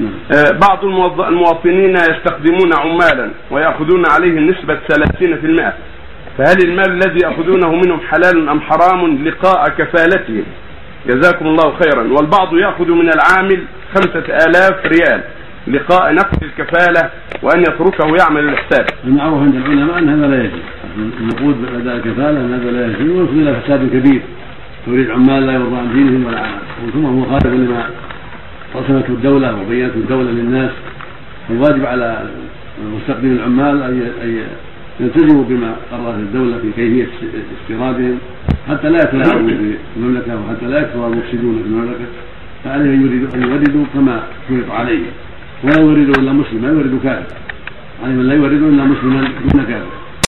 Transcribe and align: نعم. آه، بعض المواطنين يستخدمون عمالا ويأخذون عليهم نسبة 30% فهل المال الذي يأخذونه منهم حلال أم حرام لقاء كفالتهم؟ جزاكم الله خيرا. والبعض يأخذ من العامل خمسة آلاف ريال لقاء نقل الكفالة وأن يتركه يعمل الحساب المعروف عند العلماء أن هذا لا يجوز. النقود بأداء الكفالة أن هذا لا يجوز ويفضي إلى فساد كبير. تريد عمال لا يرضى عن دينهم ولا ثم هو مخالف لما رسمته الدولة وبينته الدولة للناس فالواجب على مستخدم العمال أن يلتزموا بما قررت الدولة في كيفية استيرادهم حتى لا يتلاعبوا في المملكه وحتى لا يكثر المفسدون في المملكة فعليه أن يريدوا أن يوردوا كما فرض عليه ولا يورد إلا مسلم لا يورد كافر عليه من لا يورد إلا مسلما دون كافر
نعم. 0.00 0.12
آه، 0.32 0.58
بعض 0.68 0.84
المواطنين 1.20 1.96
يستخدمون 1.96 2.70
عمالا 2.78 3.30
ويأخذون 3.50 4.02
عليهم 4.10 4.46
نسبة 4.46 4.78
30% 4.88 5.72
فهل 6.38 6.56
المال 6.64 6.92
الذي 6.92 7.18
يأخذونه 7.24 7.72
منهم 7.72 8.00
حلال 8.00 8.48
أم 8.48 8.60
حرام 8.60 9.24
لقاء 9.24 9.68
كفالتهم؟ 9.68 10.44
جزاكم 11.06 11.46
الله 11.46 11.72
خيرا. 11.82 12.02
والبعض 12.02 12.54
يأخذ 12.54 12.90
من 12.90 13.10
العامل 13.10 13.62
خمسة 13.94 14.24
آلاف 14.46 14.86
ريال 14.86 15.20
لقاء 15.66 16.12
نقل 16.12 16.38
الكفالة 16.42 17.10
وأن 17.42 17.60
يتركه 17.60 18.16
يعمل 18.20 18.48
الحساب 18.48 18.86
المعروف 19.04 19.42
عند 19.42 19.54
العلماء 19.54 19.98
أن 19.98 20.08
هذا 20.08 20.26
لا 20.26 20.44
يجوز. 20.44 20.60
النقود 21.20 21.62
بأداء 21.62 21.96
الكفالة 21.96 22.40
أن 22.40 22.54
هذا 22.54 22.70
لا 22.70 22.86
يجوز 22.86 23.18
ويفضي 23.18 23.40
إلى 23.40 23.60
فساد 23.60 23.88
كبير. 23.88 24.22
تريد 24.86 25.10
عمال 25.10 25.46
لا 25.46 25.52
يرضى 25.52 25.76
عن 25.76 25.92
دينهم 25.92 26.26
ولا 26.26 26.42
ثم 26.92 27.04
هو 27.04 27.12
مخالف 27.12 27.46
لما 27.46 27.90
رسمته 28.76 29.08
الدولة 29.08 29.60
وبينته 29.60 29.94
الدولة 29.94 30.30
للناس 30.30 30.70
فالواجب 31.48 31.86
على 31.86 32.28
مستخدم 32.96 33.32
العمال 33.32 33.82
أن 33.82 34.42
يلتزموا 35.00 35.44
بما 35.44 35.76
قررت 35.92 36.18
الدولة 36.18 36.58
في 36.58 36.72
كيفية 36.76 37.06
استيرادهم 37.62 38.18
حتى 38.68 38.90
لا 38.90 38.98
يتلاعبوا 39.02 39.48
في 39.48 39.76
المملكه 39.96 40.40
وحتى 40.40 40.66
لا 40.66 40.80
يكثر 40.80 41.06
المفسدون 41.06 41.62
في 41.62 41.68
المملكة 41.68 42.06
فعليه 42.64 42.94
أن 42.94 43.06
يريدوا 43.06 43.34
أن 43.34 43.42
يوردوا 43.42 43.84
كما 43.94 44.22
فرض 44.48 44.70
عليه 44.70 45.04
ولا 45.64 45.80
يورد 45.80 46.18
إلا 46.18 46.32
مسلم 46.32 46.62
لا 46.62 46.68
يورد 46.68 47.00
كافر 47.04 47.34
عليه 48.04 48.14
من 48.14 48.26
لا 48.26 48.34
يورد 48.34 48.52
إلا 48.52 48.84
مسلما 48.84 49.20
دون 49.20 49.64
كافر 49.64 50.07